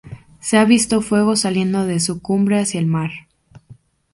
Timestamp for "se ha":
0.39-0.65